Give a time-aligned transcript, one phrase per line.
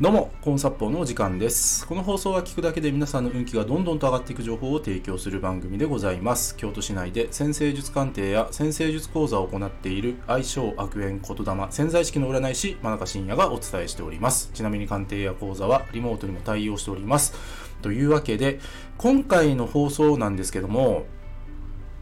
[0.00, 1.84] どうも、コンサッポーのお時間です。
[1.84, 6.56] この放送は聞くだけで皆さんの運気がどんどんと上がっていく情報を提供する番組でございます。
[6.56, 14.52] 京都市内で先生術鑑定や先生術講座を行っている愛称悪縁言霊潜在意識の占い師真中信也がお伝えしております。
[14.54, 17.34] ちなみに鑑定や講座はリモートにも対応しております。
[17.82, 18.60] というわけで、
[18.98, 21.06] 今回の放送なんですけども、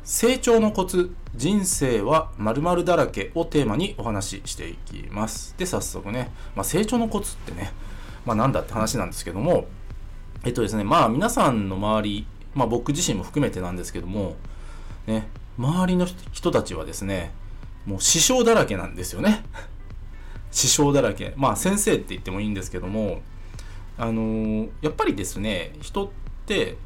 [0.07, 7.73] 成長のコツ人生は〇〇だらけをテーマにお話ししていきますで早速ね、まあ、成長のコツってね、
[8.27, 9.67] まあ、なんだって話なんですけども
[10.45, 14.37] えっとですねまあ皆さんの周り、まあ、僕自身も含めてなんですけども
[15.07, 17.33] ね周りの人たちはですね
[17.87, 19.45] もう師匠だらけなんですよね。
[20.51, 21.35] 師匠だらけ。
[21.37, 23.23] まあ先生って言ってもいいんですけども
[23.97, 26.09] あのーやっぱりですね人っ
[26.47, 26.77] て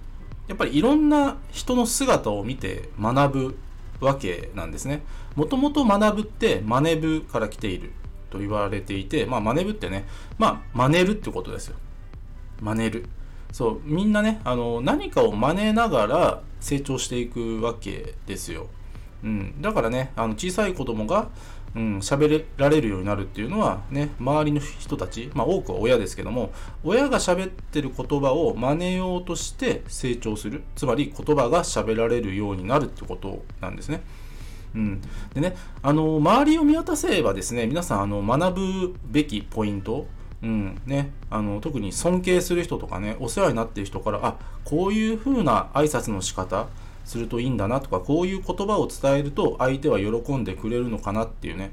[0.47, 3.59] やっぱりいろんな人の姿を見て学ぶ
[4.01, 5.03] わけなんですね。
[5.37, 7.93] もともと学ぶって真似ぶから来ている。
[8.31, 10.07] と言われていて、まあ真似ぶってね、
[10.39, 11.77] まあ真似るってことですよ。
[12.61, 13.07] 真似る。
[13.53, 18.69] そう、みんなね、あの、何かを真似ながら成長していくわけですよ。
[19.25, 19.61] うん。
[19.61, 21.29] だからね、あの小さい子供が、
[21.75, 26.53] うん、喋られるようになるっていうのはね、周りの人たち、まあ多くは親ですけども、
[26.85, 30.63] 親が喋ってる言葉を真似ようとして成長する。
[30.77, 34.03] つまり言葉が喋られるようになるってことなんですね。
[34.75, 35.01] うん。
[35.35, 40.07] でね、あの、周りを見渡せばですね、皆さん、あの、学ぶべきポイント、
[40.43, 46.69] うん、ね、あの、特に尊敬する人とかね、お世話になっている人から、あ、こういう風な挨拶の仕方、
[47.11, 51.73] するといいんだなとかこういう言葉を伝えると相手は喜んでくれるのかなっていうね。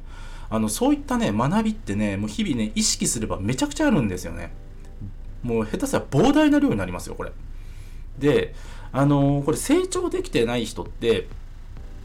[0.49, 4.51] あのそういったね学びってねもう日々ね意識すればめちゃくちゃあるんですよね。
[5.43, 7.31] もう下手すら膨大な量になりますよこれ。
[8.17, 8.55] で
[8.91, 11.27] あのこれ成長できてない人って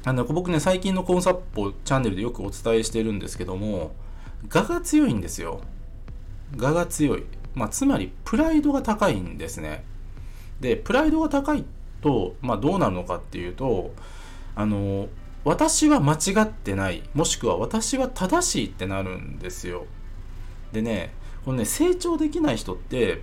[0.04, 3.94] あの僕ね最近のコンサッポチャンネルでよくお伝えしてるんですけども
[4.52, 5.60] 我が強いんですよ。
[6.58, 7.24] 我が強い。
[7.54, 9.84] まあつまりプライドが高いんですね。
[10.60, 11.64] でプライドが高い
[12.00, 13.92] と、まあ、どうなるのかっていうと
[14.56, 15.08] あの
[15.44, 17.02] 私は間違ってない。
[17.14, 19.86] もしくは私は正しいってなるんですよ。
[20.72, 21.12] でね
[21.44, 23.22] このね成長できない人って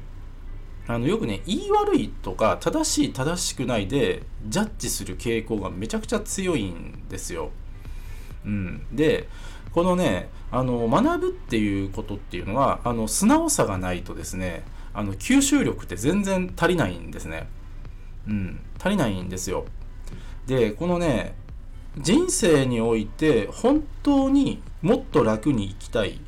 [0.90, 7.52] あのよくね言い悪いとか正しい正しくないでジャッジする傾向がめちゃくちゃ強いんですよ、
[8.44, 9.30] うん、で
[9.72, 17.48] このねあの学ぶっていうことっていうのはあの素直さがないとですねあの吸収力って全然足りないんですね。
[18.28, 19.66] うん、足りないんですよ。
[20.48, 21.36] でこのね
[22.00, 26.20] 人生において本当にもっと楽に生きたい、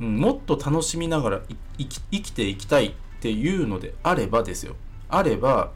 [0.00, 1.40] うん、もっと楽しみながら
[1.78, 2.96] 生き生きていきたい。
[3.20, 4.76] っていうのであればですよ
[5.10, 5.72] あれば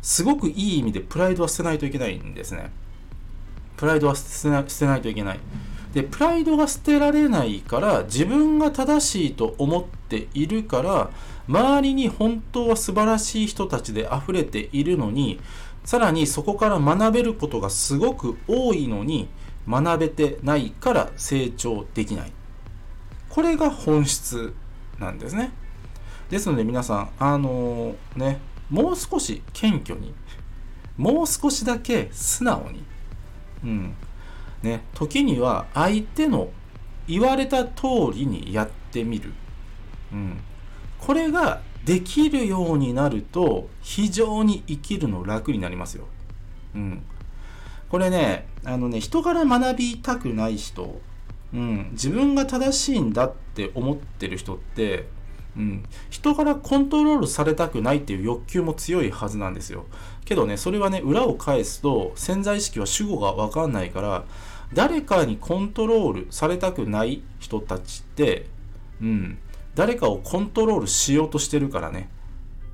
[0.00, 2.70] すごくいい意味でプライドは捨てないといけないんですね。
[3.76, 5.40] プライドは捨てないといけない。
[5.92, 11.10] でプライドが捨てられないから自分が正しいと思っているから
[11.48, 15.40] 周りに本当は素晴らしい人たちで溢れているのに
[15.84, 19.28] さらにそこから学べることがすごく多いのに
[19.68, 22.32] 学べてないから成長できない
[23.28, 24.54] これが本質
[24.98, 25.52] なんですね
[26.32, 30.14] ですので皆さんあのねもう少し謙虚に
[30.96, 32.84] もう少しだけ素直に
[33.62, 33.94] うん
[34.62, 36.48] ね時には相手の
[37.06, 37.82] 言われた通
[38.14, 39.34] りにやってみる
[40.10, 40.40] うん
[40.98, 46.06] これができるようになると非常に生きるの楽になりますよ。
[46.76, 47.02] うん。
[47.90, 51.00] これね、あのね、人から学びたくない人、
[51.52, 55.08] うん、自分が正しいんだって思ってる人って、
[55.56, 59.84] うん、人からコントロールされたくないっていう欲求も強いはずなんですよ。
[60.24, 64.24] けどね、それはね、裏を返すと潜在意識は主語がわかんないから、
[64.72, 68.46] 誰かにコントロールされたくない人たちって、
[69.02, 69.38] うん、
[69.74, 72.08] 誰かをコントロールしようとしてるからね。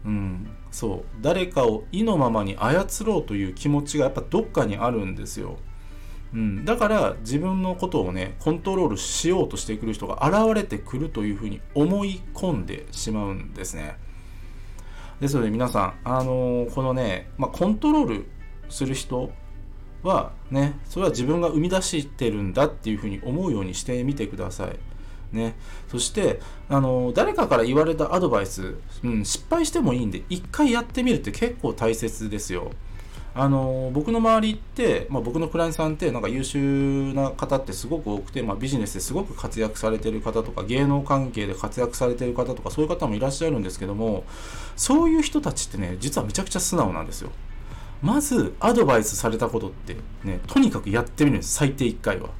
[0.04, 1.04] うん、そう。
[1.20, 5.58] 誰かを意のままに操ろうという気持ちがやっぱどっかにあるんですよ。
[6.34, 13.96] うん、だから自分のことをね、コントロールしようとしてくる人が現れてくるというふうに思い込んでしまうんですね。
[15.20, 18.26] ですので皆さん、あのーこのね、まあ、コントロール
[18.68, 19.30] する人
[20.02, 24.78] はね、それは自分が生み出してるんだっていうふうに思うようにしてみてください。
[25.32, 25.56] ね、
[25.88, 32.70] そしてあの誰かから言われたアドバイス、うん、失敗してもいいんで一回やってみるって結構大切ですよ。
[33.40, 44.24] あの僕の周りって、まあ、僕のクライアントさんってなんか優秀な方ってすごく多くて、まあ、ビジネスですごく活躍されてる方とか芸能関係で活躍されてる方とかそういう方もいらっしゃるんですけども
[44.74, 47.30] そういう人たちってね実はめちゃくちゃ素直なんですよ。
[48.02, 49.94] まずアドバイスされたことって
[50.24, 52.30] ねとにかくやってみるんです最低1回は。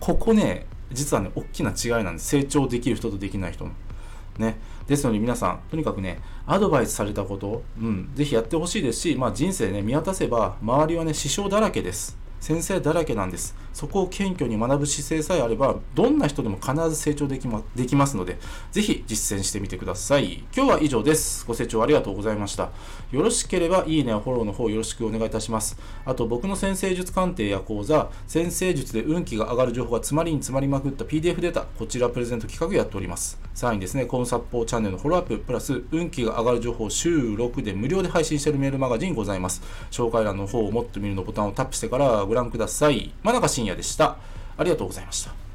[0.00, 3.70] ここね実はね大きな違いなんです成長できる人とできない人の。
[4.38, 4.58] ね。
[4.86, 12.21] ですので皆さん、とにかくね、アドバイスされたこと、うん、ぜひやってほしいですし、まあ、人生ね、見渡せば、周りはね、支障だらけです。
[12.42, 13.54] 先生だらけなんです。
[13.72, 18.36] そこを謙虚に学ぶ姿勢さえあれば、どんな人でも必ず成長できまできますので、
[18.72, 20.44] ぜひ実践してみてください。
[20.54, 21.46] 今日は以上です。
[21.46, 22.70] ご清聴ありがとうございました。
[23.12, 25.78] よろしければ、いいねやフォローの方よろしくお願いいたします。
[26.04, 33.40] あと、僕の先生術鑑定や講座、先生術で運気が上がる情報が詰まりに詰まりまくった PDF データ、こちらプレゼント企画やっております。
[33.54, 39.62] さらにですね、コンサッポーチャンネルのフォローアップ、プラス、運気が上がる情報週6で無料で配信しているメールマガジンございます。
[39.92, 43.12] 紹介欄の方をもっと見るのボタンをタップしてからご覧ください。
[43.22, 44.16] 真中信也でした。
[44.56, 45.51] ありがとうございました。